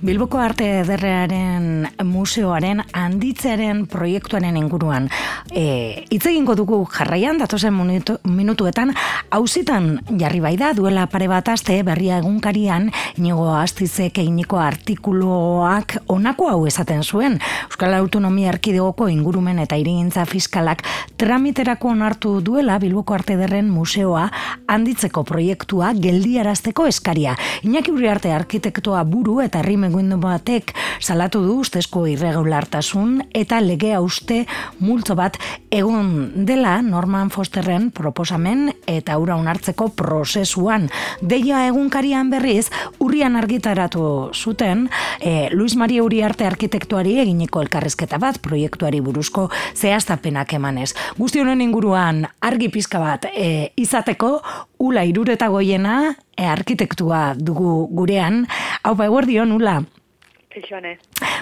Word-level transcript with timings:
Bilboko 0.00 0.38
Arte 0.40 0.64
Ederrearen 0.80 1.90
museoaren 2.08 2.78
handitzearen 2.96 3.82
proiektuaren 3.84 4.56
inguruan. 4.56 5.10
E, 5.52 6.06
Itz 6.08 6.22
egingo 6.30 6.54
dugu 6.56 6.78
jarraian, 6.88 7.36
datozen 7.36 7.74
minutu, 7.76 8.14
minutuetan, 8.24 8.94
hauzitan 9.28 9.90
jarri 10.22 10.40
bai 10.40 10.54
da, 10.56 10.70
duela 10.72 11.04
pare 11.12 11.28
bat 11.28 11.50
aste 11.52 11.76
berria 11.84 12.16
egunkarian, 12.22 12.88
inigo 13.20 13.50
astizek 13.52 14.22
einiko 14.22 14.56
artikuloak 14.64 15.98
onako 16.08 16.48
hau 16.48 16.62
esaten 16.70 17.04
zuen. 17.04 17.36
Euskal 17.68 17.98
Autonomia 17.98 18.54
Erkidegoko 18.54 19.10
ingurumen 19.12 19.60
eta 19.60 19.76
irigintza 19.76 20.24
fiskalak 20.24 20.80
tramiterako 21.20 21.92
onartu 21.92 22.38
duela 22.40 22.78
Bilboko 22.80 23.18
Arte 23.18 23.36
Ederren 23.36 23.68
museoa 23.68 24.30
handitzeko 24.64 25.26
proiektua 25.28 25.92
geldiarazteko 25.92 26.88
eskaria. 26.88 27.36
Iñaki 27.68 27.92
Uriarte 27.92 28.32
arkitektoa 28.32 29.04
buru 29.04 29.42
eta 29.44 29.60
herri 29.60 29.76
megundu 30.00 30.20
batek 30.20 30.72
salatu 31.00 31.40
du 31.44 31.58
ustezko 31.60 32.06
irregulartasun 32.08 33.20
eta 33.36 33.60
legea 33.60 34.00
uste 34.00 34.46
multzo 34.80 35.14
bat 35.14 35.36
egon 35.70 36.46
dela 36.46 36.80
Norman 36.82 37.30
Fosterren 37.30 37.90
proposamen 37.90 38.70
eta 38.86 39.18
ura 39.18 39.36
onartzeko 39.36 39.90
prozesuan. 39.96 40.88
Deia 41.20 41.66
egunkarian 41.68 42.30
berriz, 42.30 42.70
urrian 43.00 43.36
argitaratu 43.36 44.30
zuten 44.34 44.88
e, 45.20 45.48
Luis 45.52 45.76
Maria 45.76 46.02
Uriarte 46.04 46.46
arkitektuari 46.46 47.18
eginiko 47.20 47.60
elkarrezketa 47.60 48.18
bat 48.18 48.40
proiektuari 48.42 49.00
buruzko 49.00 49.48
zehaztapenak 49.76 50.54
emanez. 50.54 50.94
Guzti 51.18 51.40
honen 51.40 51.60
inguruan 51.60 52.26
argi 52.40 52.70
pizka 52.72 53.00
bat 53.00 53.28
e, 53.34 53.72
izateko 53.76 54.38
ula 54.80 55.04
irureta 55.04 55.48
goiena 55.52 56.14
e, 56.36 56.46
arkitektua 56.48 57.34
dugu 57.36 57.86
gurean. 57.92 58.46
Hau 58.82 58.94
ba, 58.96 59.06
eguerdion, 59.06 59.52
ula. 59.52 59.82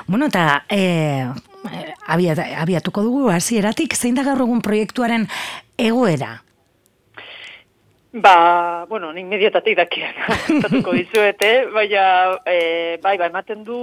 Bueno, 0.08 0.26
eta 0.26 0.64
e, 0.68 1.24
abiatuko 2.08 3.04
dugu 3.06 3.30
hasieratik 3.30 3.94
zein 3.94 4.18
da 4.18 4.24
gaur 4.26 4.42
egun 4.42 4.60
proiektuaren 4.64 5.28
egoera? 5.78 6.42
Ba, 8.12 8.86
bueno, 8.88 9.12
nik 9.12 9.28
mediatatik 9.28 9.76
dakian, 9.76 10.16
zatuko 10.62 10.94
dizuete, 10.98 11.68
baina, 11.70 12.40
e, 12.48 12.96
bai, 13.04 13.14
ba, 13.20 13.28
ematen 13.28 13.62
du, 13.64 13.78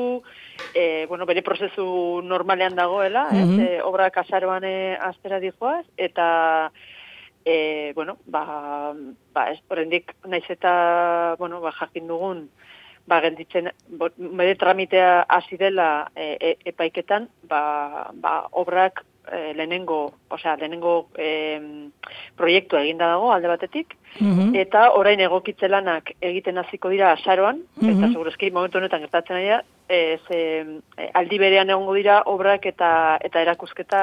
e, 0.73 1.05
bueno, 1.07 1.27
bere 1.29 1.43
prozesu 1.45 1.85
normalean 2.25 2.75
dagoela, 2.75 3.29
mm 3.31 3.37
-hmm. 3.37 3.61
ez, 3.61 3.69
e, 3.69 3.81
obra 3.83 4.09
kasaroan 4.09 4.65
aztera 4.99 5.39
dijoaz, 5.39 5.85
eta, 5.95 6.71
e, 7.45 7.93
bueno, 7.95 8.17
ba, 8.25 8.93
ba, 9.31 9.51
ez, 9.51 9.61
horrendik, 9.69 10.15
naiz 10.25 10.49
eta, 10.49 11.35
bueno, 11.37 11.61
ba, 11.61 11.71
jakin 11.71 12.07
dugun, 12.07 12.49
ba, 13.07 13.19
gelditzen, 13.21 13.69
bere 13.89 14.55
tramitea 14.59 15.25
hasi 15.29 15.57
dela 15.57 16.07
e, 16.15 16.35
e, 16.39 16.55
epaiketan, 16.71 17.27
ba, 17.49 18.09
ba, 18.13 18.35
obrak 18.51 19.03
e, 19.31 19.53
lehenengo, 19.53 19.99
osea, 20.29 20.55
lehenengo 20.57 20.95
e, 21.17 21.29
proiektua 22.37 22.81
eginda 22.83 23.11
dago 23.13 23.31
alde 23.33 23.51
batetik, 23.51 23.95
mhm. 24.19 24.55
eta 24.65 24.89
orain 24.97 25.21
egokitzelanak 25.27 26.15
egiten 26.21 26.57
hasiko 26.61 26.89
dira 26.93 27.11
asaroan, 27.13 27.61
mm 27.61 27.81
-hmm. 27.81 27.97
eta 27.97 28.11
segurezki 28.13 28.51
momentu 28.51 28.81
honetan 28.81 29.05
gertatzen 29.05 29.37
ari 29.37 29.49
ez, 29.59 29.63
e, 29.89 30.79
aldi 31.13 31.37
berean 31.37 31.69
egongo 31.69 31.93
dira 31.93 32.21
obrak 32.31 32.65
eta 32.65 32.89
eta 33.23 33.41
erakusketa 33.41 34.01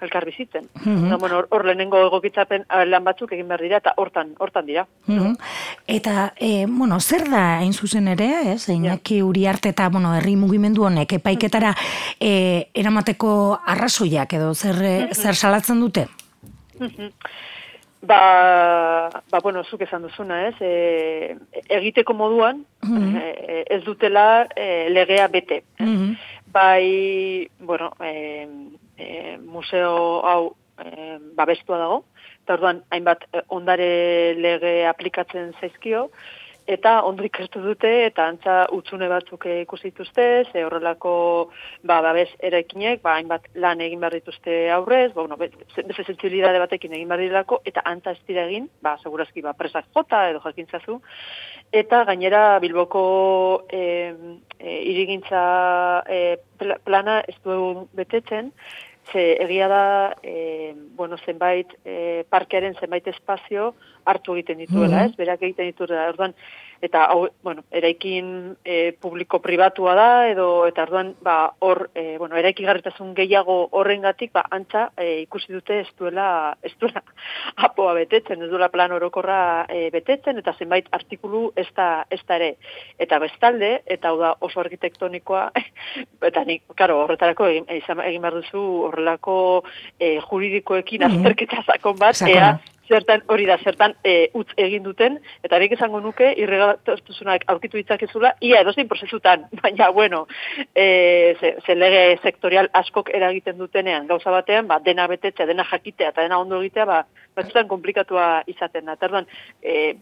elkar 0.00 0.24
bizitzen. 0.26 0.68
Mm 0.84 1.18
bueno, 1.20 1.42
hor 1.50 1.64
lehenengo 1.64 2.00
egokitzapen 2.06 2.64
lan 2.86 3.04
batzuk 3.04 3.32
egin 3.32 3.48
behar 3.48 3.62
dira 3.62 3.80
eta 3.82 3.94
hortan 3.96 4.34
hortan 4.38 4.66
dira. 4.66 4.86
Mm 5.06 5.36
Eta 5.86 6.32
e, 6.36 6.66
bueno, 6.66 7.00
zer 7.00 7.28
da 7.30 7.58
hain 7.58 7.72
zuzen 7.72 8.08
ere, 8.08 8.28
ez? 8.52 8.68
Einaki 8.68 9.22
Uriarte 9.22 9.70
eta 9.74 9.88
bueno, 9.88 10.14
herri 10.16 10.36
mugimendu 10.36 10.84
honek 10.86 11.12
epaiketara 11.18 11.74
e, 12.18 12.70
eramateko 12.74 13.32
arrazoiak 13.66 14.32
edo 14.38 14.54
zer 14.54 15.10
zer 15.14 15.34
salatzen 15.34 15.80
dute? 15.80 16.06
Ba, 18.02 19.10
ba, 19.30 19.40
bueno, 19.42 19.62
zuk 19.64 19.82
esan 19.84 20.02
duzuna, 20.02 20.46
ez? 20.48 20.54
E, 20.60 21.36
egiteko 21.68 22.14
moduan, 22.16 22.64
mm 22.82 23.18
ez 23.70 23.84
dutela 23.84 24.48
e, 24.56 24.88
legea 24.90 25.28
bete. 25.28 25.62
Mm 25.78 26.14
Bai, 26.50 27.48
bueno, 27.60 27.92
e, 28.02 28.48
e, 28.96 29.38
museo 29.38 30.26
hau 30.26 30.56
e, 30.82 31.18
babestua 31.36 31.78
dago, 31.78 32.04
eta 32.42 32.56
orduan, 32.56 32.80
hainbat 32.90 33.22
ondare 33.54 34.34
lege 34.34 34.72
aplikatzen 34.88 35.52
zaizkio, 35.60 36.08
eta 36.70 36.92
ondo 37.08 37.24
ikertu 37.26 37.62
dute 37.64 37.90
eta 38.06 38.26
antza 38.30 38.56
utzune 38.76 39.08
batzuk 39.10 39.46
ikusi 39.50 39.90
dituzte, 39.90 40.26
ze 40.52 40.64
horrelako 40.64 41.12
ba 41.82 42.00
babes 42.04 42.28
erekinek, 42.38 43.02
ba 43.02 43.16
hainbat 43.18 43.48
lan 43.54 43.80
egin 43.80 44.00
behar 44.00 44.18
dituzte 44.18 44.60
aurrez, 44.76 45.10
ba 45.14 45.22
bueno, 45.22 45.36
beste 45.40 46.04
sentsibilitate 46.04 46.62
batekin 46.62 46.94
egin 46.98 47.08
behar 47.08 47.24
direlako 47.24 47.60
eta 47.64 47.82
antza 47.84 48.14
ez 48.14 48.22
dira 48.28 48.46
egin, 48.46 48.70
ba 48.82 48.96
segurazki 49.02 49.42
ba 49.42 49.56
presak 49.58 49.90
jota 49.94 50.28
edo 50.30 50.42
jakintzazu 50.44 51.00
eta 51.72 52.04
gainera 52.04 52.58
Bilboko 52.58 53.02
e, 53.70 53.82
e, 54.58 54.76
irigintza 54.90 56.02
e, 56.08 56.38
plana 56.84 57.20
ez 57.28 57.36
du 57.44 57.86
betetzen, 57.96 58.50
ze 59.12 59.36
egia 59.42 59.68
da, 59.68 60.16
e, 60.22 60.74
bueno, 60.96 61.16
zenbait 61.24 61.72
e, 61.84 62.24
parkearen 62.28 62.74
zenbait 62.80 63.06
espazio 63.06 63.74
hartu 64.04 64.34
egiten 64.36 64.58
dituela, 64.62 65.04
ez? 65.06 65.14
Berak 65.18 65.42
egiten 65.42 65.70
dituela, 65.72 66.08
orduan, 66.12 66.34
eta 66.82 67.04
hau, 67.12 67.28
bueno, 67.42 67.64
eraikin 67.70 68.56
e, 68.64 68.92
publiko 69.00 69.40
pribatua 69.44 69.94
da 69.94 70.10
edo 70.30 70.66
eta 70.66 70.86
orduan 70.86 71.14
ba 71.20 71.52
hor 71.60 71.90
e, 71.94 72.16
bueno, 72.18 72.36
eraikigarritasun 72.40 73.12
gehiago 73.14 73.68
horrengatik 73.76 74.32
ba 74.32 74.46
antza 74.50 74.88
e, 74.96 75.20
ikusi 75.26 75.52
dute 75.52 75.80
ez 75.80 75.88
duela 75.98 76.56
ez 76.62 76.72
duela 76.80 77.02
apoa 77.68 77.94
betetzen, 77.94 78.42
ez 78.42 78.50
duela 78.50 78.70
plan 78.72 78.92
orokorra 78.96 79.66
e, 79.68 79.90
betetzen 79.92 80.40
eta 80.40 80.54
zenbait 80.58 80.88
artikulu 80.90 81.50
ez 81.56 81.68
da, 81.76 82.06
ez 82.10 82.20
da 82.26 82.40
ere. 82.40 82.50
Eta 82.98 83.18
bestalde, 83.22 83.70
eta 83.86 84.10
hau 84.10 84.18
da 84.20 84.34
oso 84.40 84.60
arkitektonikoa, 84.60 85.50
eta 86.30 86.44
nik, 86.48 86.64
karo, 86.76 87.02
horretarako 87.04 87.48
egin, 87.52 87.68
egin 87.70 88.22
behar 88.24 88.40
duzu 88.40 88.66
horrelako 88.88 89.38
e, 89.98 90.18
juridikoekin 90.26 91.08
azterketa 91.08 91.64
zakon 91.66 91.98
bat, 92.00 92.20
ea, 92.28 92.54
zertan 92.90 93.22
hori 93.32 93.46
da 93.46 93.56
zertan 93.62 93.94
e, 94.04 94.14
utz 94.34 94.50
egin 94.58 94.82
duten 94.82 95.18
eta 95.46 95.58
nik 95.62 95.76
esango 95.76 96.00
nuke 96.04 96.32
irregatortuzunak 96.42 97.46
aurkitu 97.52 97.78
ditzakezula 97.78 98.34
ia 98.40 98.60
edozein 98.64 98.90
prozesutan 98.90 99.46
baina 99.62 99.90
bueno 99.96 100.26
eh 100.74 101.36
ze, 101.40 101.74
lege 101.74 102.18
sektorial 102.22 102.68
askok 102.82 103.10
eragiten 103.14 103.58
dutenean 103.58 104.06
gauza 104.06 104.30
batean 104.30 104.66
ba 104.66 104.80
dena 104.84 105.06
betetzea 105.06 105.46
dena 105.46 105.64
jakitea 105.70 106.10
eta 106.14 106.26
dena 106.26 106.38
ondo 106.38 106.60
egitea 106.60 106.86
ba 106.86 107.04
batzutan 107.36 107.68
komplikatua 107.68 108.42
izaten 108.50 108.90
da. 108.90 108.96
Orduan 109.00 109.26
e, 109.62 109.94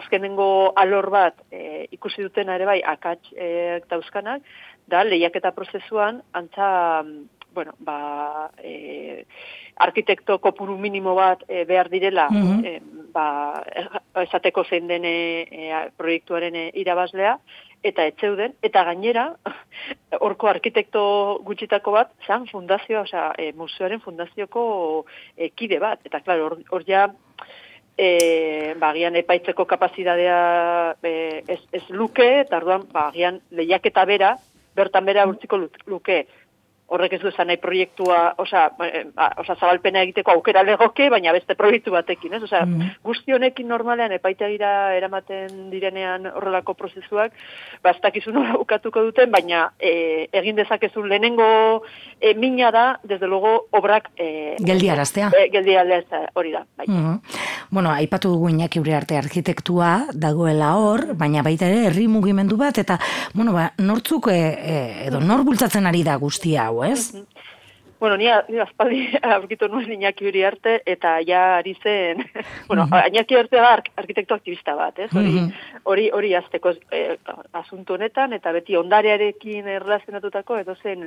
azkenengo 0.00 0.72
alor 0.76 1.10
bat 1.10 1.44
e, 1.52 1.86
ikusi 1.92 2.22
dutena 2.22 2.56
ere 2.58 2.66
bai 2.66 2.80
akats 2.94 3.32
e, 3.36 3.80
dauzkanak 3.90 4.42
da 4.90 5.04
lehiaketa 5.04 5.52
prozesuan 5.56 6.22
antza 6.32 6.70
bueno, 7.54 7.74
ba, 7.78 8.50
e, 8.62 9.24
arkitekto 9.76 10.38
kopuru 10.38 10.76
minimo 10.78 11.14
bat 11.14 11.44
e, 11.48 11.64
behar 11.64 11.90
direla, 11.90 12.28
mm 12.30 12.98
ba, 13.10 13.64
esateko 14.22 14.62
zein 14.62 14.86
den 14.86 15.02
e, 15.04 15.70
proiektuaren 15.98 16.54
e, 16.54 16.68
irabazlea, 16.78 17.32
eta 17.82 18.04
etzeuden, 18.06 18.54
eta 18.62 18.84
gainera, 18.86 19.24
horko 20.24 20.50
arkitekto 20.50 21.02
gutxitako 21.46 21.94
bat, 21.96 22.12
zan 22.26 22.46
fundazioa, 22.50 23.02
osea, 23.02 23.30
e, 23.38 23.50
museoaren 23.56 24.02
fundazioko 24.04 24.62
e, 25.36 25.50
kide 25.56 25.80
bat, 25.82 26.02
eta 26.06 26.20
klar, 26.22 26.42
hor, 26.70 26.86
ja, 26.86 27.08
e, 27.96 28.74
bagian 28.80 29.16
epaitzeko 29.20 29.66
kapazidadea 29.68 30.40
e, 31.02 31.14
ez, 31.48 31.62
ez 31.72 31.84
luke, 31.90 32.28
eta 32.44 32.60
orduan, 32.60 32.86
bagian 32.92 33.40
lehiaketa 33.56 34.04
bera, 34.08 34.34
bertan 34.76 35.08
bera 35.08 35.26
urtziko 35.28 35.58
luke, 35.86 36.24
horrek 36.90 37.14
ez 37.14 37.20
du 37.22 37.28
esan 37.30 37.48
nahi 37.50 37.58
proiektua, 37.62 38.18
osa, 38.42 38.64
eh, 38.86 39.04
ba, 39.14 39.30
osa 39.38 39.54
zabalpena 39.54 40.02
egiteko 40.06 40.34
aukera 40.34 40.64
legoke, 40.66 41.08
baina 41.12 41.32
beste 41.36 41.54
proiektu 41.58 41.94
batekin, 41.94 42.34
ez? 42.34 42.42
Osa, 42.48 42.64
mm. 42.66 42.96
guzti 43.06 43.34
honekin 43.36 43.68
normalean 43.70 44.12
epaitegira 44.16 44.72
eramaten 44.98 45.70
direnean 45.70 46.26
horrelako 46.32 46.74
prozesuak, 46.74 47.36
ba, 47.84 47.94
ez 47.94 48.02
dakizun 48.02 48.40
ukatuko 48.64 49.04
duten, 49.06 49.30
baina 49.30 49.68
e, 49.78 50.26
egin 50.42 50.58
dezakezun 50.58 51.08
lehenengo 51.10 51.50
e, 52.18 52.34
mina 52.34 52.72
da, 52.74 52.86
desde 53.04 53.30
logo, 53.30 53.54
obrak... 53.70 54.10
E, 54.18 54.56
geldiaraztea. 54.66 55.30
E, 55.36 55.46
geldiaraztea, 55.54 56.26
hori 56.34 56.58
da. 56.58 56.66
Bai. 56.76 56.90
Mm 56.90 57.18
Bueno, 57.70 57.92
aipatu 57.94 58.32
dugu 58.32 58.48
inaki 58.50 58.80
arte 58.90 59.16
arkitektua 59.16 60.08
dagoela 60.12 60.72
hor, 60.74 61.14
baina 61.14 61.42
baita 61.46 61.68
ere 61.68 61.84
herri 61.86 62.08
mugimendu 62.08 62.56
bat, 62.58 62.78
eta, 62.78 62.98
bueno, 63.32 63.52
ba, 63.52 63.68
nortzuk 63.78 64.26
e, 64.32 65.06
edo 65.06 65.20
nor 65.20 65.44
bultzatzen 65.46 65.86
ari 65.86 66.02
da 66.02 66.16
guztia 66.16 66.66
hau, 66.66 66.79
ez? 66.84 67.12
Bueno, 68.00 68.16
ni, 68.16 68.24
ni 68.48 68.58
aspaldi 68.58 69.02
aurkitu 69.34 69.68
nuen 69.68 69.92
Iñaki 69.92 70.26
hori 70.30 70.44
arte, 70.48 70.78
eta 70.88 71.18
ja 71.28 71.58
ari 71.58 71.74
zen, 71.82 72.24
bueno, 72.68 72.86
mm 72.86 72.92
-hmm. 72.92 73.08
Iñaki 73.12 73.36
arte 73.36 73.56
da 73.56 73.82
arkitekto 73.96 74.34
aktivista 74.34 74.74
bat, 74.74 74.98
ez? 74.98 75.12
Hori, 75.14 75.40
mm 75.40 75.52
hori, 75.84 76.10
hori 76.12 76.34
azteko 76.34 76.72
eh, 76.92 77.16
asuntu 77.52 77.94
honetan, 77.94 78.32
eta 78.32 78.52
beti 78.52 78.76
ondarearekin 78.76 79.68
erlazionatutako, 79.68 80.58
edo 80.58 80.74
zen 80.82 81.06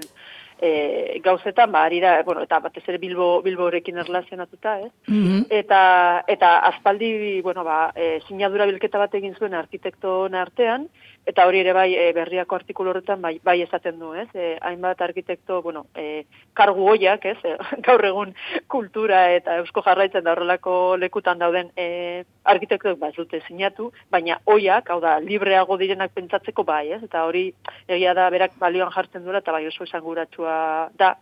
e, 0.64 1.20
gauzetan, 1.24 1.72
ba, 1.72 1.84
arira, 1.84 2.16
bueno, 2.24 2.44
eta 2.48 2.60
batez 2.64 2.84
ere 2.88 3.00
Bilbo, 3.02 3.42
Bilborekin 3.44 4.00
erlazionatuta, 4.06 4.80
ez? 4.88 4.92
Mm 5.08 5.32
Eta, 5.54 5.80
eta 6.28 6.58
aspaldi, 6.70 7.42
bueno, 7.42 7.64
ba, 7.68 7.92
e, 7.96 8.20
sinadura 8.28 8.66
bilketa 8.70 9.02
bat 9.02 9.16
egin 9.20 9.36
zuen 9.40 9.54
arkitekto 9.60 10.14
artean, 10.44 10.88
Eta 11.26 11.46
hori 11.48 11.62
ere 11.64 11.72
bai 11.76 11.94
e, 11.96 12.10
berriako 12.16 12.58
artikulu 12.58 12.92
horretan 12.92 13.22
bai, 13.24 13.38
bai 13.44 13.56
esaten 13.64 13.96
du, 14.00 14.12
ez? 14.14 14.28
E, 14.36 14.58
hainbat 14.68 15.02
arkitekto, 15.06 15.62
bueno, 15.64 15.86
e, 15.96 16.26
kargu 16.54 16.90
hoiak, 16.92 17.24
ez? 17.32 17.38
E, 17.48 17.54
gaur 17.86 18.04
egun 18.04 18.34
kultura 18.68 19.22
eta 19.32 19.56
eusko 19.62 19.86
jarraitzen 19.86 20.26
da 20.26 20.34
horrelako 20.34 20.98
lekutan 21.00 21.40
dauden 21.40 21.72
e, 21.80 22.26
arkitektoek 22.44 23.00
ba 23.00 23.14
dute 23.16 23.40
sinatu, 23.48 23.92
baina 24.12 24.42
hoiak, 24.52 24.92
hau 24.92 25.00
da, 25.04 25.16
libreago 25.24 25.78
direnak 25.80 26.12
pentsatzeko 26.12 26.68
bai, 26.68 26.90
ez? 26.98 27.00
Eta 27.08 27.24
hori 27.30 27.46
egia 27.88 28.14
da 28.18 28.28
berak 28.34 28.60
balioan 28.60 28.92
jartzen 28.92 29.24
duela 29.24 29.40
eta 29.40 29.56
bai 29.56 29.64
oso 29.72 29.88
esanguratsua 29.88 30.53
da 31.00 31.16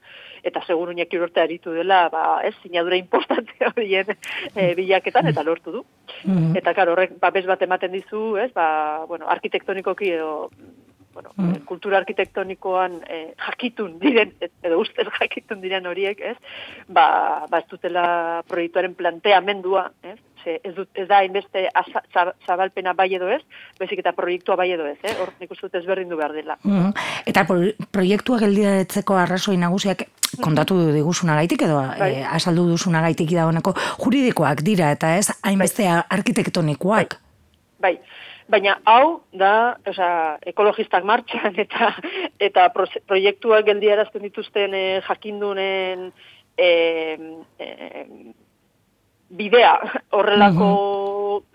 eta 0.44 0.62
seguru 0.66 0.94
inek 0.95 1.13
urte 1.22 1.42
aritu 1.42 1.74
dela, 1.75 2.07
ba, 2.10 2.42
ez, 2.45 2.54
sinadura 2.63 2.98
importante 2.98 3.54
horien 3.69 4.10
e, 4.56 4.72
bilaketan, 4.78 5.30
eta 5.31 5.44
lortu 5.45 5.75
du. 5.78 5.83
Mm 6.25 6.57
Eta, 6.62 6.74
karo, 6.78 6.95
horrek, 6.95 7.13
ba, 7.22 7.31
bez 7.33 7.45
bat 7.48 7.62
ematen 7.62 7.94
dizu, 7.94 8.36
ez, 8.42 8.50
ba, 8.56 9.06
bueno, 9.10 9.30
arkitektonikoki 9.31 10.12
edo, 10.18 10.50
bueno, 11.13 11.34
mm 11.38 11.60
kultura 11.72 12.02
arkitektonikoan 12.02 12.98
e, 13.08 13.18
jakitun 13.40 13.94
diren, 14.02 14.34
edo 14.63 14.80
ustez 14.81 15.06
jakitun 15.22 15.62
diren 15.62 15.86
horiek, 15.88 16.19
ez, 16.19 16.36
ba, 16.88 17.46
ba 17.50 17.62
ez 17.62 17.68
dutela 17.69 18.04
proiektuaren 18.50 18.96
planteamendua, 18.96 19.86
ez, 20.04 20.18
ze 20.44 20.60
ez, 20.63 20.74
dut, 20.75 20.90
ez 20.94 21.08
da 21.08 21.22
inbeste 21.24 21.68
zabalpena 22.46 22.94
bai 22.98 23.13
edo 23.16 23.30
ez, 23.31 23.42
bezik 23.80 24.02
eta 24.04 24.13
proiektua 24.18 24.58
bai 24.60 24.72
edo 24.74 24.88
ez, 24.90 24.98
eh? 25.04 25.13
hor 25.19 25.31
nik 25.40 25.54
uste 25.54 25.69
dut 25.69 25.80
ezberdin 25.81 26.10
du 26.12 26.19
behar 26.19 26.34
dela. 26.36 26.58
Mm 26.63 26.92
Eta 27.31 27.46
proiektua 27.46 28.40
geldiaretzeko 28.42 29.16
arrazoi 29.16 29.56
nagusiak 29.62 30.07
kontatu 30.42 30.78
diguzuna 30.92 31.36
gaitik 31.40 31.62
edo 31.68 31.78
bai. 31.81 32.12
e, 32.16 32.24
asaldu 32.25 32.66
duzuna 32.72 33.02
gaitik 33.06 33.30
dagoeneko 33.31 33.74
juridikoak 34.04 34.64
dira 34.66 34.92
eta 34.92 35.16
ez 35.18 35.30
hainbeste 35.44 35.86
bai. 35.86 36.02
arkitektonikoak. 36.18 37.19
Bai. 37.81 38.00
Baina 38.51 38.75
hau 38.89 39.21
da, 39.31 39.77
osea, 39.88 40.38
ekologistak 40.51 41.06
martxan 41.07 41.56
eta 41.65 41.94
eta 42.50 42.68
proiektuak 42.75 43.65
geldiarazten 43.69 44.25
dituzten 44.27 44.75
e, 44.75 44.86
jakindunen 45.07 46.09
e, 46.57 46.69
e, 47.59 47.69
bidea 49.31 49.74
horrelako 50.18 50.69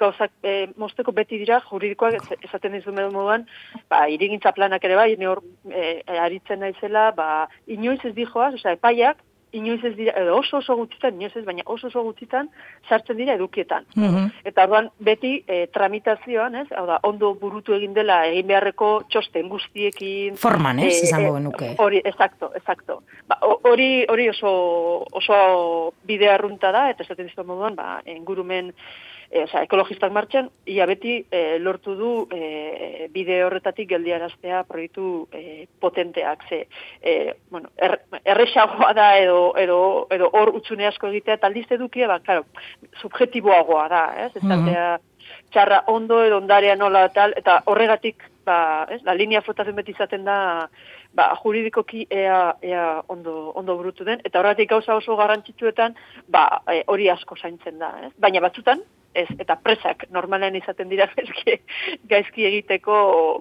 gauzak 0.00 0.32
e, 0.42 0.54
mosteko 0.80 1.12
beti 1.12 1.38
dira 1.42 1.60
juridikoak 1.68 2.16
esaten 2.40 2.72
dizu 2.78 2.94
moduan, 2.96 3.44
ba, 3.90 4.06
irigintza 4.08 4.52
planak 4.56 4.84
ere 4.84 4.96
bai, 4.96 5.10
ne 5.20 5.28
hor 5.28 5.42
e, 5.68 6.00
aritzen 6.26 6.60
naizela, 6.64 7.10
ba, 7.12 7.48
inoiz 7.66 8.00
ez 8.04 8.14
dijoaz, 8.16 8.54
osea, 8.54 8.76
epaiak, 8.78 9.20
inoiz 9.52 9.82
ez 9.84 9.94
dira, 9.96 10.12
edo 10.20 10.36
oso 10.38 10.58
oso 10.58 10.76
gutxitan, 10.76 11.14
inoiz 11.14 11.32
ez, 11.36 11.44
baina 11.46 11.64
oso 11.66 11.88
oso 11.88 12.02
gutxitan 12.02 12.48
sartzen 12.88 13.16
dira 13.16 13.36
edukietan. 13.38 13.86
Mm 13.94 14.26
Eta 14.46 14.64
orduan 14.66 14.88
beti 15.02 15.32
e, 15.46 15.66
tramitazioan, 15.74 16.54
ez, 16.62 16.66
hau 16.76 16.84
da, 16.86 16.98
ondo 17.06 17.32
burutu 17.40 17.74
egin 17.76 17.94
dela 17.94 18.20
egin 18.26 18.46
beharreko 18.46 18.90
txosten 19.10 19.48
guztiekin. 19.50 20.36
Forman, 20.40 20.80
ez, 20.84 20.92
e, 20.94 21.08
izango 21.08 21.34
genuke. 21.36 21.72
Hori, 21.82 22.00
exacto, 22.04 22.52
exacto. 22.54 23.00
Ba, 23.28 23.38
hori, 23.70 24.04
hori 24.08 24.28
oso, 24.30 24.52
oso 25.20 25.40
bidea 26.06 26.36
arrunta 26.36 26.72
da, 26.74 26.88
eta 26.90 27.04
esaten 27.06 27.28
dizu 27.30 27.44
moduan, 27.46 27.76
ba, 27.78 28.00
ingurumen, 28.06 28.72
e, 29.30 29.42
oza, 29.42 29.62
ekologistak 29.66 30.12
martxan, 30.12 30.50
ia 30.66 30.86
beti 30.86 31.18
e, 31.30 31.58
lortu 31.62 31.96
du 31.98 32.12
e, 32.32 33.08
bide 33.12 33.42
horretatik 33.44 33.88
geldiaraztea 33.90 34.62
proiektu 34.68 35.26
e, 35.32 35.66
potenteak. 35.80 36.46
Ze, 36.48 36.62
e, 37.02 37.34
bueno, 37.50 37.70
er, 37.76 37.98
erresagoa 38.24 38.92
da 38.96 39.10
edo, 39.18 39.52
edo, 39.58 39.80
edo 40.10 40.30
hor 40.32 40.54
utzune 40.56 40.86
asko 40.86 41.10
egitea, 41.12 41.40
eta 41.40 41.50
aldiz 41.50 41.66
edukia, 41.70 42.08
ba, 42.10 42.20
claro, 42.20 42.46
subjetiboagoa 43.02 43.88
da, 43.92 44.06
ez? 44.26 44.32
Ez 44.36 44.42
mm 44.44 45.04
txarra 45.50 45.82
ondo 45.90 46.20
edo 46.24 46.36
ondarea 46.38 46.76
nola 46.76 47.08
tal, 47.14 47.32
eta 47.38 47.60
horregatik, 47.70 48.22
ba, 48.46 48.86
ez, 48.92 49.00
la 49.06 49.14
linea 49.16 49.42
flotatzen 49.42 49.76
beti 49.78 49.94
izaten 49.94 50.26
da, 50.26 50.38
ba, 51.16 51.28
juridikoki 51.42 52.06
ea, 52.10 52.40
ea 52.62 52.84
ondo, 53.12 53.52
ondo 53.58 53.76
burutu 53.78 54.06
den, 54.06 54.22
eta 54.24 54.40
horregatik 54.40 54.70
gauza 54.74 54.98
oso 54.98 55.16
garrantzitsuetan, 55.18 55.96
ba, 56.32 56.46
hori 56.92 57.08
asko 57.10 57.38
zaintzen 57.40 57.80
da, 57.82 57.92
ez? 58.06 58.12
Baina 58.22 58.42
batzutan, 58.44 58.82
ez, 59.16 59.26
eta 59.42 59.56
presak 59.62 60.04
normalen 60.14 60.56
izaten 60.58 60.90
dira 60.92 61.08
gaizki, 61.16 61.56
gaizki 62.10 62.46
egiteko, 62.50 62.96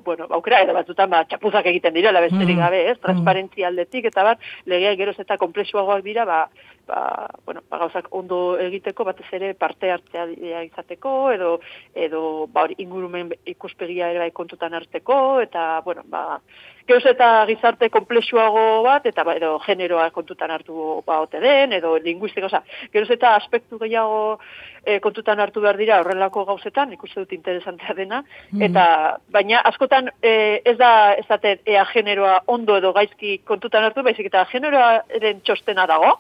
bueno, 0.06 0.28
aukera, 0.38 0.62
edo 0.66 0.76
batzutan, 0.78 1.12
ba, 1.12 1.24
txapuzak 1.30 1.68
egiten 1.72 1.96
dira, 1.98 2.14
la 2.16 2.24
besterik 2.26 2.56
mm. 2.56 2.64
gabe, 2.64 2.84
ez, 2.92 2.98
transparentzia 3.04 3.70
aldetik, 3.72 4.10
eta 4.12 4.24
bat, 4.28 4.48
legea 4.72 4.96
geroz 5.00 5.18
eta 5.22 5.40
komplexuagoak 5.42 6.06
dira, 6.06 6.26
ba, 6.30 6.46
ba, 6.88 7.30
bueno, 7.46 7.64
ba, 7.70 7.80
gauzak 7.86 8.08
ondo 8.12 8.58
egiteko, 8.62 9.06
batez 9.08 9.28
ere 9.38 9.54
parte 9.54 9.92
hartzea 9.92 10.28
izateko, 10.64 11.16
edo, 11.32 11.60
edo 11.94 12.22
ba, 12.52 12.68
ingurumen 12.78 13.34
ikuspegia 13.56 14.12
ere 14.14 14.24
bai 14.26 14.32
kontutan 14.32 14.74
harteko, 14.74 15.42
eta, 15.42 15.82
bueno, 15.86 16.04
ba, 16.06 16.40
Geuz 16.86 17.02
eta 17.10 17.28
gizarte 17.50 17.88
komplexuago 17.90 18.84
bat, 18.86 19.08
eta 19.10 19.24
ba, 19.26 19.34
edo 19.40 19.56
generoa 19.64 20.12
kontutan 20.14 20.52
hartu 20.54 21.00
ba, 21.08 21.18
ote 21.24 21.40
den, 21.42 21.74
edo 21.74 21.96
linguistiko, 21.98 22.46
oza, 22.46 22.62
geuz 22.94 23.08
eta 23.16 23.32
aspektu 23.40 23.80
gehiago 23.82 24.38
e, 24.86 25.00
kontutan 25.02 25.42
hartu 25.42 25.64
behar 25.64 25.80
dira 25.82 25.98
horrelako 26.04 26.44
gauzetan, 26.46 26.94
ikuste 26.94 27.24
dut 27.24 27.34
interesantea 27.34 27.96
dena, 27.98 28.22
mm. 28.52 28.62
eta 28.70 28.86
baina 29.34 29.64
askotan 29.66 30.12
e, 30.22 30.62
ez 30.62 30.76
da 30.78 30.92
ez 31.18 31.26
da 31.26 31.40
ea 31.56 31.88
generoa 31.90 32.38
ondo 32.54 32.78
edo 32.78 32.94
gaizki 32.94 33.40
kontutan 33.50 33.88
hartu, 33.88 34.06
baizik 34.06 34.30
eta 34.30 34.46
generoa 34.54 35.02
eren 35.10 35.42
txostena 35.42 35.88
dago, 35.90 36.20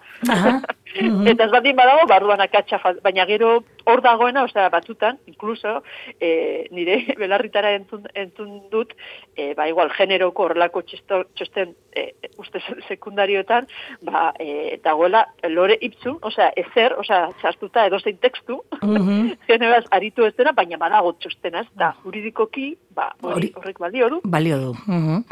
eta 0.93 1.47
ez 1.47 1.51
badin 1.51 1.75
badago, 1.75 2.05
barruan 2.07 2.41
akatsa, 2.41 2.79
baina 3.03 3.25
gero 3.25 3.63
hor 3.85 4.01
dagoena, 4.01 4.43
osea, 4.43 4.69
batzutan, 4.73 5.19
inkluso, 5.27 5.81
e, 6.19 6.67
nire 6.71 6.97
belarritara 7.21 7.73
entzun, 7.77 8.05
entzun 8.13 8.57
dut, 8.71 8.93
e, 9.35 9.53
ba, 9.57 9.67
igual, 9.69 9.91
generoko 9.95 10.47
horrelako 10.47 10.83
txosten 10.85 11.75
e, 11.95 12.05
uste 12.41 12.61
sekundarioetan, 12.87 13.67
ba, 14.07 14.31
e, 14.39 14.79
dagoela 14.83 15.25
lore 15.49 15.77
iptzun, 15.81 16.17
osea, 16.25 16.51
ezer, 16.59 16.97
osea, 16.99 17.29
txastuta 17.41 17.85
edozein 17.89 18.17
tekstu, 18.17 18.61
mm 18.81 18.97
-hmm. 18.97 19.87
aritu 19.91 20.25
ez 20.25 20.35
dena, 20.35 20.51
baina 20.51 20.77
badago 20.77 21.13
txostena, 21.19 21.61
ez 21.61 21.67
da, 21.75 21.93
juridikoki, 22.03 22.75
ba, 22.95 23.11
hori, 23.21 23.51
horrek 23.55 23.79
balio 23.79 24.09
du. 24.09 24.21
Balio 24.23 24.57
du. 24.59 24.75
Mm 24.87 25.23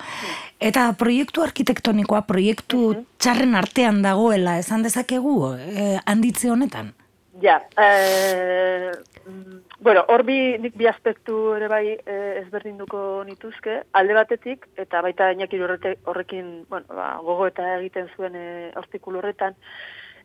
Eta 0.63 0.93
proiektu 0.95 1.41
arkitektonikoa, 1.41 2.21
proiektu 2.21 2.93
mm 2.93 3.05
txarren 3.23 3.55
artean 3.55 4.01
dagoela, 4.03 4.57
esan 4.59 4.83
dezakegu, 4.83 5.55
eh, 5.55 5.99
handitze 6.05 6.49
honetan? 6.51 6.91
Ja, 7.43 7.59
eh, 7.77 8.91
Bueno, 9.83 10.05
hor 10.07 10.23
bi, 10.23 10.55
nik 10.63 10.77
bi 10.79 10.87
aspektu 10.87 11.35
ere 11.57 11.67
bai 11.67 11.83
e, 11.91 12.13
ezberdinduko 12.39 12.99
nituzke, 13.27 13.81
alde 13.99 14.15
batetik, 14.15 14.63
eta 14.79 15.01
baita 15.03 15.27
inakir 15.35 15.59
horrekin 15.65 16.53
bueno, 16.69 16.87
ba, 16.95 17.07
gogo 17.19 17.49
eta 17.49 17.65
egiten 17.81 18.07
zuen 18.15 18.37
e, 18.39 18.45
artikulu 18.79 19.19
horretan, 19.19 19.57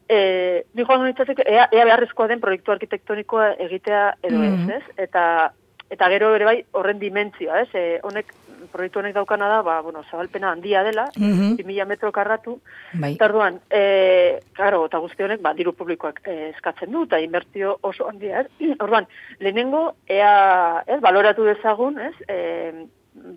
e, 0.06 0.62
nik 0.78 0.86
joan 0.86 1.02
nitzatik, 1.08 1.42
ea, 1.42 1.66
ea 1.74 1.88
beharrezkoa 1.90 2.28
den 2.30 2.42
proiektu 2.44 2.76
arkitektonikoa 2.76 3.48
egitea 3.66 4.04
edo 4.22 4.44
ez, 4.46 4.52
mm 4.52 4.70
ez? 4.78 4.94
Eta, 5.08 5.24
eta 5.90 6.10
gero 6.14 6.30
ere 6.38 6.46
bai 6.52 6.56
horren 6.78 7.02
dimentzioa, 7.02 7.64
ez? 7.66 7.68
E, 7.74 7.98
honek 8.06 8.30
proiektu 8.72 9.00
honek 9.00 9.14
daukana 9.14 9.48
da, 9.48 9.62
ba, 9.62 9.80
bueno, 9.82 10.02
zabalpena 10.10 10.52
handia 10.52 10.82
dela, 10.82 11.08
mm 11.16 11.56
-hmm. 11.56 11.86
metro 11.86 12.12
karratu. 12.12 12.60
Bai. 12.92 13.16
Tarduan, 13.16 13.60
e, 13.70 14.40
claro, 14.52 14.86
eta 14.86 14.98
guzti 14.98 15.22
honek, 15.22 15.40
ba, 15.40 15.54
diru 15.54 15.72
publikoak 15.72 16.20
e, 16.24 16.50
eskatzen 16.50 16.92
du, 16.92 17.04
eta 17.04 17.20
inbertio 17.20 17.78
oso 17.82 18.08
handia, 18.08 18.40
ez? 18.40 18.48
Orduan, 18.84 19.06
lehenengo, 19.38 19.94
ea, 20.06 20.82
ez, 20.86 21.00
baloratu 21.00 21.44
dezagun, 21.44 21.98
ez, 21.98 22.14
e, 22.28 22.88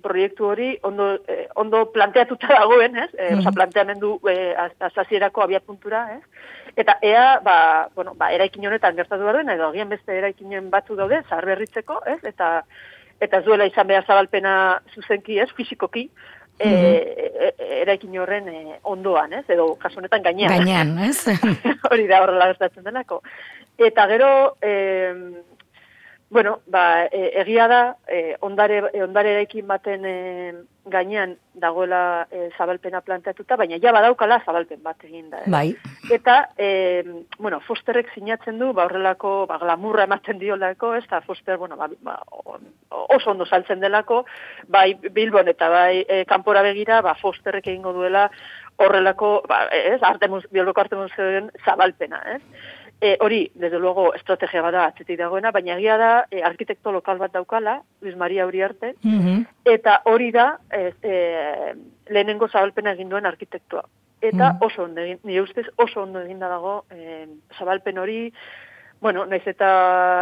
proiektu 0.01 0.47
hori 0.47 0.77
ondo, 0.83 1.13
eh, 1.27 1.47
ondo 1.55 1.85
planteatuta 1.91 2.47
dagoen, 2.59 2.97
ez? 2.97 3.09
Eh, 3.17 3.35
mm 3.35 3.41
-hmm. 3.41 3.53
planteamendu 3.53 4.19
eh, 4.29 4.55
azazierako 4.79 5.41
abiapuntura, 5.41 6.07
ez? 6.17 6.23
Eta 6.75 6.97
ea, 7.01 7.39
ba, 7.43 7.89
bueno, 7.95 8.13
ba, 8.15 8.31
eraikin 8.31 8.67
honetan 8.67 8.95
gertatu 8.95 9.23
behar 9.23 9.43
edo 9.49 9.67
agian 9.67 9.89
beste 9.89 10.17
eraikinen 10.17 10.69
batzu 10.69 10.95
daude, 10.95 11.23
zahar 11.29 11.45
berritzeko, 11.45 12.01
ez? 12.05 12.23
Eta, 12.23 12.63
eta 13.21 13.39
ez 13.39 13.45
duela 13.45 13.67
izan 13.69 13.87
behar 13.87 14.05
zabalpena 14.07 14.53
zuzenki, 14.95 15.37
ez, 15.39 15.49
fizikoki, 15.57 16.07
e, 16.59 16.69
e, 16.69 17.51
eraikin 17.81 18.17
horren 18.21 18.49
e, 18.49 18.61
ondoan, 18.83 19.33
ez, 19.39 19.45
edo 19.53 19.73
kasu 19.81 20.01
honetan 20.01 20.23
gainean. 20.25 20.51
Gainean, 20.51 20.95
ez? 21.05 21.25
Hori 21.91 22.07
da 22.09 22.21
horrela 22.23 22.51
gertatzen 22.53 22.85
denako. 22.87 23.21
Eta 23.81 24.07
gero, 24.11 24.31
e, 24.61 24.73
Bueno, 26.31 26.61
ba, 26.65 27.07
e, 27.11 27.33
egia 27.41 27.67
da, 27.67 27.97
e, 28.07 28.37
ondare, 28.39 28.85
e, 28.93 29.03
ondare 29.03 29.45
baten 29.67 30.05
e, 30.05 30.53
gainean 30.85 31.35
dagoela 31.53 32.25
e, 32.31 32.49
zabalpena 32.57 33.01
planteatuta, 33.01 33.57
baina 33.57 33.75
ja 33.83 33.91
badaukala 33.91 34.39
zabalpen 34.45 34.79
bat 34.81 35.03
egin 35.03 35.29
da. 35.29 35.41
Eh? 35.43 35.51
Bai. 35.51 35.75
Eta, 36.09 36.53
e, 36.57 37.03
bueno, 37.37 37.59
Fosterrek 37.59 38.13
sinatzen 38.15 38.59
du, 38.59 38.71
ba, 38.71 38.85
horrelako, 38.85 39.45
ba, 39.45 39.59
glamurra 39.59 40.07
ematen 40.07 40.39
diolako, 40.39 40.95
ez 40.95 41.03
da, 41.11 41.19
Foster, 41.19 41.57
bueno, 41.57 41.75
ba, 41.75 41.89
ba, 41.99 42.21
oso 43.11 43.31
ondo 43.31 43.45
saltzen 43.45 43.83
delako, 43.83 44.23
bai, 44.71 44.93
Bilbon 45.11 45.51
eta 45.51 45.67
bai, 45.67 46.05
e, 46.07 46.23
kanpora 46.31 46.63
begira, 46.63 47.01
ba, 47.01 47.17
Fosterrek 47.19 47.67
egingo 47.67 47.91
duela 47.91 48.29
horrelako, 48.77 49.41
ba, 49.51 49.65
ez, 49.75 49.99
arte, 50.01 50.31
bioloko 50.49 50.79
arte 50.79 50.95
zabalpena, 51.65 52.23
ez? 52.37 52.41
E, 53.03 53.17
hori, 53.19 53.51
desde 53.55 53.79
luego, 53.79 54.13
estrategia 54.13 54.61
bada 54.61 54.83
atzetik 54.85 55.17
dagoena, 55.17 55.49
baina 55.49 55.73
egia 55.73 55.95
da, 55.97 56.09
e, 56.29 56.43
arkitekto 56.45 56.91
lokal 56.93 57.17
bat 57.17 57.33
daukala, 57.33 57.79
Luis 58.05 58.15
Maria 58.15 58.45
Uriarte, 58.45 58.93
mm 59.01 59.41
eta 59.65 60.01
hori 60.09 60.29
da, 60.33 60.45
ez, 60.69 60.93
e, 61.01 61.73
lehenengo 62.13 62.47
zabalpena 62.49 62.93
egin 62.93 63.09
duen 63.09 63.25
arkitektua. 63.25 63.81
Eta 64.21 64.51
mm 64.53 64.65
oso 64.67 64.83
ondo 64.83 65.01
egin, 65.01 65.17
nire 65.23 65.41
ustez 65.41 65.65
oso 65.77 66.03
ondo 66.03 66.21
egin 66.21 66.39
da 66.39 66.49
dago 66.53 66.83
e, 66.93 67.25
zabalpen 67.57 67.97
hori, 67.97 68.19
bueno, 69.01 69.25
naiz 69.25 69.41
eta 69.49 69.69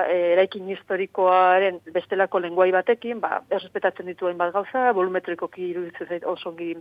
e, 0.08 0.18
eraikin 0.34 0.70
historikoaren 0.72 1.82
bestelako 1.94 2.40
lenguai 2.40 2.72
batekin, 2.72 3.20
ba, 3.20 3.42
errespetatzen 3.52 4.08
dituen 4.08 4.38
bat 4.40 4.54
gauza, 4.56 4.94
volumetrikoki 4.96 5.68
iruditzen 5.74 6.08
zait 6.08 6.26
oso 6.26 6.54
ongi 6.54 6.72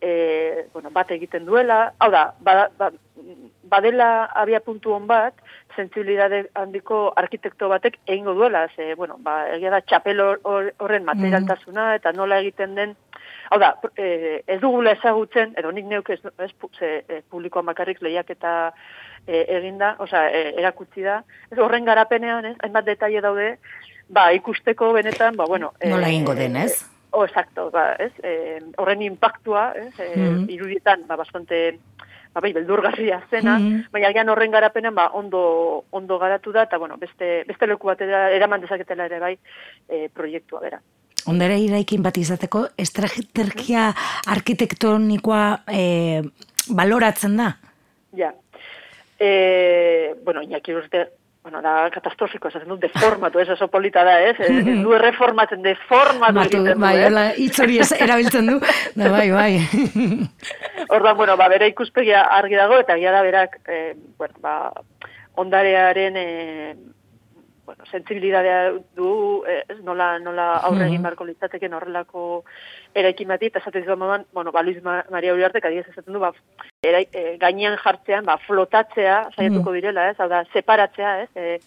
e, 0.00 0.64
bueno, 0.72 0.90
bat 0.90 1.12
egiten 1.12 1.44
duela, 1.44 1.92
hau 2.00 2.08
da, 2.10 2.30
ba, 2.40 2.70
ba, 2.78 2.90
badela 3.68 4.30
abia 4.34 4.62
puntu 4.64 4.94
hon 4.94 5.06
bat, 5.06 5.36
sensibilidade 5.76 6.46
handiko 6.56 7.10
arkitekto 7.20 7.68
batek 7.68 7.98
egingo 8.06 8.32
duela, 8.34 8.66
ze, 8.74 8.94
bueno, 8.94 9.18
ba, 9.20 9.42
egia 9.52 9.74
da 9.74 9.82
txapel 9.84 10.22
horren 10.22 11.02
mm. 11.02 11.10
materialtasuna, 11.10 11.90
eta 12.00 12.14
nola 12.16 12.40
egiten 12.40 12.74
den, 12.80 12.96
hau 13.50 13.58
da, 13.60 13.74
e, 13.92 14.40
ez 14.46 14.60
dugula 14.64 14.96
ezagutzen, 14.96 15.52
edo 15.60 15.72
nik 15.72 15.84
neuk 15.90 16.08
ez, 16.16 16.22
ez 16.40 16.52
ze, 16.78 16.92
e, 17.08 17.20
publikoa 17.28 17.62
makarrik 17.62 18.00
lehiak 18.00 18.30
eta 18.30 18.72
e, 19.26 19.44
eginda, 19.58 19.96
oza, 19.98 20.26
e, 20.30 20.54
erakutsi 20.58 21.02
da, 21.02 21.20
ez 21.50 21.58
horren 21.58 21.84
garapenean, 21.84 22.46
ez, 22.52 22.56
hainbat 22.62 22.86
detaile 22.86 23.22
daude, 23.24 23.48
ba, 24.08 24.30
ikusteko 24.36 24.92
benetan, 24.96 25.36
ba, 25.36 25.46
bueno... 25.50 25.72
Nola 25.84 26.08
egingo 26.08 26.34
den, 26.38 26.56
ez? 26.56 26.84
Oh, 27.10 27.24
exacto, 27.24 27.70
ba, 27.70 27.92
ez? 27.98 28.12
E, 28.22 28.60
horren 28.76 29.02
impactua, 29.02 29.70
ez? 29.76 29.92
E, 29.98 30.12
mm 30.16 30.50
Irudietan, 30.56 31.06
ba, 31.08 31.16
bastante, 31.16 31.78
ba, 32.34 32.42
bai, 32.44 32.52
beldurgarria 32.52 33.22
zena, 33.30 33.58
mm 33.58 33.88
baina 33.92 34.26
horren 34.32 34.54
garapenan, 34.54 34.94
ba, 34.94 35.10
ondo, 35.14 35.86
ondo 35.90 36.18
garatu 36.18 36.52
da, 36.52 36.66
eta, 36.68 36.78
bueno, 36.78 36.96
beste, 36.96 37.44
beste 37.48 37.66
leku 37.66 37.90
bat 37.90 38.00
eraman 38.02 38.60
dezaketela 38.60 39.10
ere, 39.10 39.20
bai, 39.20 39.34
e, 39.88 40.08
proiektua, 40.12 40.60
bera. 40.60 40.80
Ondera 41.26 41.56
iraikin 41.58 42.04
bat 42.04 42.16
izateko, 42.20 42.68
estrategia 42.78 43.88
arkitektonikoa 44.30 45.40
e, 45.66 46.22
baloratzen 46.70 47.34
da? 47.40 47.56
Ja. 48.14 48.30
E, 49.18 50.14
bueno, 50.24 50.42
inaki 50.42 50.74
urte, 50.74 51.06
bueno, 51.46 51.60
da 51.62 51.86
katastrofiko, 51.94 52.50
esaten 52.50 52.72
du, 52.72 52.76
deformatu, 52.82 53.38
ez 53.38 53.48
oso 53.54 53.68
polita 53.70 54.02
da, 54.04 54.16
ez? 54.18 54.34
Ez 54.42 54.64
du 54.84 54.96
erreformatzen, 54.96 55.62
deformatu 55.62 56.42
egiten 56.42 56.66
du, 56.72 56.74
bai, 56.82 56.96
hola, 57.06 57.28
itzori 57.38 57.78
ez 57.84 57.92
erabiltzen 57.94 58.50
du, 58.50 58.56
da, 58.98 59.12
bai, 59.14 59.28
bai. 59.30 59.52
Ordan, 60.96 61.14
bueno, 61.16 61.36
ba, 61.38 61.46
bera 61.52 61.68
ikuspegia 61.70 62.24
argi 62.34 62.58
dago, 62.58 62.80
eta 62.82 62.98
gira 62.98 63.22
berak, 63.22 63.60
eh, 63.70 63.94
bueno, 64.18 64.34
ba, 64.42 64.56
ondarearen, 65.38 66.18
eh, 66.18 66.74
bueno, 67.66 67.84
sensibilidadea 67.90 68.72
du, 68.94 69.42
eh, 69.46 69.64
nola, 69.82 70.18
nola 70.22 70.46
aurre 70.68 70.86
egin 70.86 71.02
barko 71.02 71.26
litzateken 71.26 71.74
horrelako 71.74 72.44
eraikin 72.94 73.28
bat, 73.28 73.42
eta 73.42 73.58
esaten 73.58 73.84
zuen 73.84 73.98
moduan, 73.98 74.24
bueno, 74.32 74.52
ba, 74.54 74.62
Luis 74.62 74.78
Maria 74.82 75.34
Uriarte, 75.34 75.60
kadiez 75.60 75.84
esaten 75.90 76.14
du, 76.14 76.22
ba, 76.22 76.30
erai, 76.86 77.04
e, 77.12 77.36
gainean 77.42 77.76
jartzean, 77.82 78.24
ba, 78.24 78.38
flotatzea, 78.46 79.18
saiatuko 79.34 79.74
direla, 79.74 80.08
ez, 80.12 80.16
hau 80.22 80.30
da, 80.30 80.44
separatzea, 80.54 81.12
ez, 81.26 81.30
e, 81.34 81.58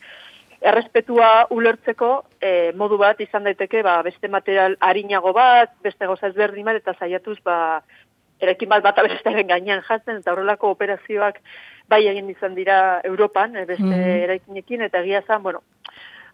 errespetua 0.72 1.48
ulertzeko 1.56 2.12
e, 2.41 2.72
modu 2.79 2.98
bat 3.00 3.20
izan 3.22 3.46
daiteke, 3.48 3.84
ba, 3.84 4.00
beste 4.03 4.32
material 4.32 4.75
harinago 4.79 5.36
bat, 5.36 5.75
beste 5.84 6.08
goza 6.08 6.32
ezberdin 6.32 6.68
bat, 6.68 6.79
eta 6.79 6.96
saiatuz, 6.98 7.38
ba, 7.44 7.82
erekin 8.39 8.72
bat 8.72 8.84
bat 8.84 9.00
abestaren 9.03 9.48
gainean 9.48 9.84
jartzen, 9.88 10.24
eta 10.24 10.32
horrelako 10.34 10.72
operazioak 10.75 11.41
bai 11.89 12.03
egin 12.08 12.29
izan 12.29 12.56
dira 12.56 13.01
Europan, 13.08 13.58
beste 13.68 13.84
mm 13.84 14.24
eraikinekin, 14.29 14.84
eta 14.88 15.01
egia 15.03 15.24
zan, 15.27 15.44
bueno, 15.44 15.63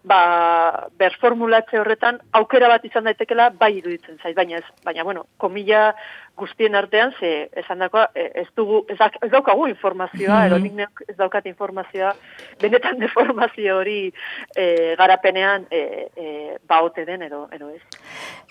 ba, 0.05 0.87
berformulatze 0.99 1.79
horretan 1.81 2.19
aukera 2.37 2.69
bat 2.69 2.85
izan 2.85 3.07
daitekela 3.09 3.49
bai 3.59 3.71
iruditzen 3.79 4.19
zaiz, 4.21 4.35
baina 4.37 4.59
ez, 4.61 4.67
baina 4.85 5.03
bueno, 5.03 5.25
komila 5.41 5.89
guztien 6.37 6.75
artean, 6.75 7.13
ze 7.19 7.49
esan 7.57 7.81
dako, 7.81 8.05
e, 8.13 8.29
ez 8.41 8.47
dugu, 8.57 8.83
ez, 8.91 8.97
ez 8.99 9.31
daukagu 9.31 9.67
informazioa, 9.71 10.45
mm 10.47 10.63
-hmm. 10.63 11.03
ez 11.07 11.17
daukat 11.17 11.45
informazioa, 11.45 12.13
benetan 12.61 12.99
deformazio 12.99 13.77
hori 13.77 14.13
e, 14.55 14.95
garapenean 14.97 15.67
e, 15.71 16.09
e, 16.15 16.57
baote 16.67 17.05
den 17.05 17.21
edo, 17.21 17.47
edo 17.51 17.69
ez. 17.69 17.81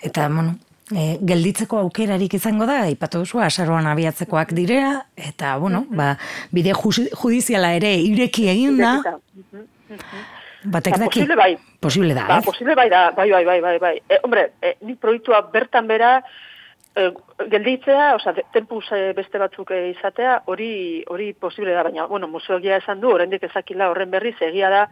Eta, 0.01 0.29
bueno, 0.29 0.55
E, 0.93 1.17
gelditzeko 1.17 1.79
aukerarik 1.79 2.33
izango 2.37 2.67
da, 2.69 2.87
ipatu 2.87 3.17
duzu, 3.23 3.39
asaroan 3.41 3.87
abiatzekoak 3.87 4.51
direa, 4.53 5.05
eta, 5.15 5.57
bueno, 5.57 5.79
mm 5.81 5.87
-hmm. 5.89 5.97
ba, 5.97 6.17
bide 6.51 6.73
judiziala 7.21 7.73
ere 7.73 7.95
ireki 7.95 8.49
egin 8.49 8.77
da. 8.77 9.01
Mm 9.01 10.34
Batek 10.65 10.97
ba, 10.97 11.05
Posible 11.05 11.35
bai. 11.35 11.57
Posible 11.79 12.13
da, 12.13 12.25
ba, 12.27 12.41
Posible 12.41 12.75
bai 12.75 12.89
da, 12.89 13.11
bai, 13.11 13.29
bai, 13.31 13.45
bai, 13.45 13.61
bai, 13.61 13.77
bai. 13.79 13.95
E, 14.09 14.19
hombre, 14.23 14.51
e, 14.61 14.75
ni 14.81 14.95
proiektua 14.95 15.41
bertan 15.53 15.87
bera, 15.87 16.17
e, 16.95 17.09
gelditzea, 17.51 18.15
oza, 18.15 18.33
tempuz 18.53 18.85
e, 18.91 19.13
beste 19.17 19.41
batzuk 19.41 19.71
e, 19.71 19.81
izatea, 19.91 20.41
hori 20.51 21.03
hori 21.11 21.33
posible 21.33 21.75
da, 21.75 21.83
baina, 21.85 22.07
bueno, 22.11 22.27
museogia 22.27 22.79
esan 22.81 23.03
du, 23.03 23.13
horrendik 23.13 23.45
ezakila 23.49 23.91
horren 23.91 24.11
berri, 24.11 24.33
egia 24.49 24.71
da, 24.73 24.85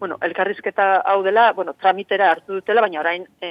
bueno, 0.00 0.16
elkarrizketa 0.24 1.02
hau 1.04 1.22
dela, 1.22 1.52
bueno, 1.52 1.74
tramitera 1.74 2.30
hartu 2.32 2.58
dutela, 2.58 2.80
baina 2.80 3.02
orain, 3.02 3.26
e, 3.40 3.50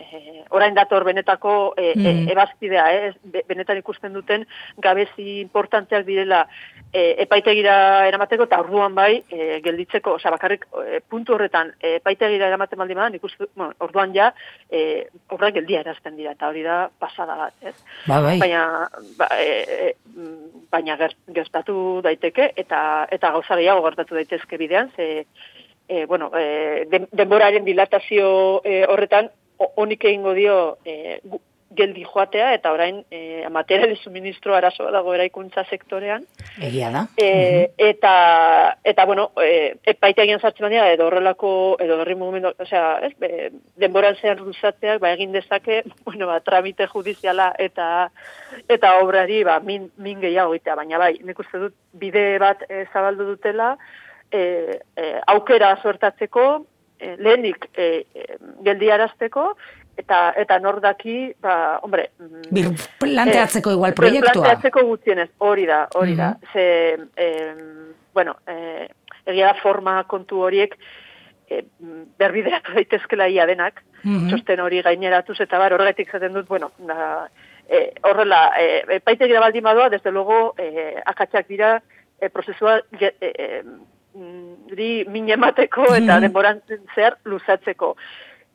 e, 0.00 0.44
orain 0.56 0.74
dator 0.74 1.04
benetako 1.04 1.74
e, 1.76 1.92
e, 1.92 1.96
mm. 2.00 2.28
ebazpidea, 2.32 2.86
eh? 2.96 3.42
benetan 3.46 3.78
ikusten 3.78 4.16
duten 4.16 4.46
gabezi 4.80 5.40
importanteak 5.44 6.06
direla 6.08 6.46
e, 6.92 7.22
epaitegira 7.26 8.08
eramateko, 8.08 8.48
eta 8.48 8.62
orduan 8.64 8.96
bai, 8.96 9.20
e, 9.28 9.60
gelditzeko, 9.64 10.16
oza, 10.16 10.32
bakarrik 10.32 10.66
e, 10.80 11.02
puntu 11.06 11.36
horretan, 11.36 11.74
e, 11.78 11.98
epaitegira 12.00 12.48
eramaten 12.48 12.80
baldi 12.80 12.96
badan, 12.98 13.20
ikusten, 13.20 13.52
bueno, 13.54 13.76
orduan 13.84 14.16
ja, 14.16 14.32
e, 14.72 15.06
obra 15.28 15.52
geldia 15.54 15.84
erazten 15.84 16.16
dira, 16.16 16.32
eta 16.32 16.48
hori 16.48 16.64
da 16.66 16.80
pasada 16.98 17.36
bat, 17.44 17.54
ez? 17.62 17.76
Ba, 18.08 18.22
bai. 18.24 18.38
Baina, 18.40 18.64
ba, 19.20 19.30
e, 19.36 19.92
e, 19.92 20.26
baina 20.72 20.96
gertatu 20.96 22.00
daiteke, 22.08 22.52
eta, 22.56 22.82
eta 23.12 23.34
gauza 23.36 23.60
gehiago 23.60 23.84
gertatu 23.90 24.16
daitezke 24.16 24.58
bidean, 24.60 24.90
ze, 24.96 25.26
e, 25.90 26.06
bueno, 26.06 26.30
e, 26.38 26.86
denboraren 27.10 27.64
dilatazio 27.66 28.62
e, 28.64 28.84
horretan 28.86 29.28
honik 29.74 30.04
egingo 30.06 30.32
dio 30.38 30.78
e, 30.86 31.18
geldi 31.76 32.02
joatea 32.02 32.52
eta 32.54 32.72
orain 32.74 33.00
e, 33.10 33.46
material 33.50 33.92
suministro 33.98 34.54
arazoa 34.56 34.90
dago 34.94 35.14
eraikuntza 35.14 35.64
sektorean. 35.70 36.24
Egia 36.66 36.90
da. 36.94 37.04
E, 37.16 37.70
eta, 37.78 38.14
eta, 38.82 39.06
bueno, 39.06 39.28
e, 39.42 39.76
epaite 39.92 40.24
egin 40.24 40.40
sartzen 40.40 40.66
baina, 40.66 40.88
edo 40.94 41.06
horrelako, 41.06 41.52
edo 41.82 42.00
horri 42.02 42.16
momentu, 42.18 42.52
osea, 42.58 42.98
ez, 43.06 43.12
be, 43.22 43.50
denboran 43.78 44.18
zehan 44.18 44.42
ruzatzeak, 44.42 44.98
ba, 45.02 45.14
egin 45.14 45.34
dezake, 45.36 45.82
bueno, 46.08 46.26
ba, 46.30 46.40
tramite 46.46 46.90
judiziala 46.90 47.52
eta 47.58 48.10
eta 48.68 48.96
obrari, 49.02 49.44
ba, 49.46 49.60
min, 49.62 49.90
min 49.98 50.22
gehiago 50.22 50.58
itea, 50.58 50.78
baina 50.78 50.98
bai, 50.98 51.16
nik 51.22 51.38
uste 51.38 51.66
dut 51.66 51.78
bide 51.98 52.32
bat 52.42 52.66
e, 52.68 52.86
zabaldu 52.92 53.30
dutela, 53.34 53.76
e, 54.30 54.80
e, 54.96 55.20
aukera 55.26 55.74
suertatzeko, 55.82 56.46
e, 56.98 57.16
lehenik 57.18 57.68
e, 57.74 58.06
e, 58.14 58.38
geldiarazteko, 58.64 59.50
eta 60.00 60.20
eta 60.38 60.58
nordaki, 60.62 61.34
ba, 61.42 61.80
hombre... 61.82 62.10
Mm, 62.20 62.46
Bir, 62.54 62.70
planteatzeko 63.02 63.72
e, 63.72 63.78
igual 63.78 63.94
proiektua. 63.98 64.32
Planteatzeko 64.32 64.86
gutxienez, 64.88 65.28
hori 65.38 65.66
da, 65.68 65.84
hori 65.94 66.16
da. 66.18 66.32
Mm 66.38 66.48
Ze, 66.52 66.64
e, 67.16 67.28
bueno, 68.14 68.36
e, 68.46 68.88
egia 69.26 69.52
forma 69.62 70.00
kontu 70.10 70.40
horiek, 70.46 70.74
e, 71.50 71.62
berbideratu 72.18 72.74
daitezkela 72.78 73.28
ia 73.28 73.46
denak, 73.50 73.84
mm 74.02 74.30
txosten 74.30 74.64
hori 74.64 74.82
gaineratuz, 74.86 75.40
eta 75.44 75.60
bar, 75.60 75.76
horretik 75.76 76.10
zaten 76.10 76.34
dut, 76.36 76.48
bueno, 76.48 76.72
da, 76.78 77.28
e, 77.68 77.90
horrela, 78.08 78.50
e, 78.58 78.82
epaite 79.00 79.28
gira 79.28 79.44
baldin 79.44 79.66
badoa, 79.66 79.90
desde 79.90 80.10
luego, 80.10 80.54
e, 80.58 80.96
akatsak 81.04 81.48
dira, 81.48 81.78
e, 82.20 82.28
prozesua 82.30 82.80
e, 82.98 83.14
e, 83.20 83.62
di 84.76 85.04
min 85.08 85.30
emateko 85.30 85.86
eta 85.94 86.18
denboran 86.24 86.60
zer 86.94 87.16
luzatzeko 87.24 87.94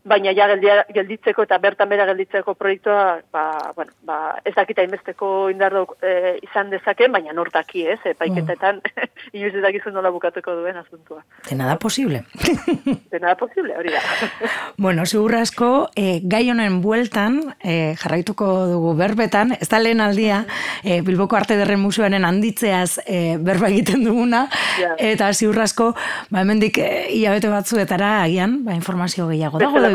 baina 0.05 0.31
ja 0.37 0.45
gelditzeko 0.93 1.43
eta 1.47 1.57
bertan 1.61 1.89
bera 1.89 2.05
gelditzeko 2.05 2.53
proiektua 2.53 3.21
ba, 3.33 3.45
bueno, 3.75 3.91
ba, 4.05 4.37
ez 4.45 4.53
dakita 4.55 4.83
inbesteko 4.85 5.49
indar 5.49 5.73
e, 6.01 6.37
izan 6.45 6.69
dezaken, 6.69 7.11
baina 7.15 7.33
nortaki 7.33 7.87
ez, 7.89 7.99
epaiketetan 8.11 8.81
mm. 8.83 9.09
inoiz 9.37 9.53
ez 9.55 9.63
dakizu 9.65 9.93
nola 9.95 10.11
bukatuko 10.13 10.53
duen 10.59 10.77
asuntua. 10.77 11.23
Dena 11.49 11.71
da 11.71 11.77
posible. 11.81 12.21
Dena 13.13 13.33
da 13.33 13.35
posible, 13.39 13.73
hori 13.77 13.93
da. 13.95 14.03
bueno, 14.85 15.07
segur 15.09 15.35
asko, 15.39 15.71
e, 15.97 16.19
gai 16.23 16.43
honen 16.53 16.81
bueltan, 16.85 17.41
e, 17.63 17.95
jarraituko 18.01 18.51
dugu 18.69 18.93
berbetan, 18.99 19.55
ez 19.57 19.69
da 19.71 19.81
lehen 19.81 20.05
aldia, 20.05 20.43
e, 20.83 21.01
Bilboko 21.05 21.39
Arte 21.39 21.57
Derren 21.57 21.81
Museoaren 21.81 22.29
handitzeaz 22.29 22.99
e, 23.05 23.39
berba 23.41 23.71
egiten 23.73 24.05
duguna, 24.05 24.45
yeah. 24.77 24.95
eta 25.13 25.33
ziurrasko, 25.33 25.91
ba, 26.29 26.45
hemendik 26.45 26.77
e, 26.77 26.91
hilabete 27.17 27.49
e, 27.49 27.55
batzuetara, 27.57 28.13
agian, 28.21 28.59
ba, 28.67 28.77
informazio 28.77 29.27
gehiago 29.33 29.61
dago. 29.61 29.94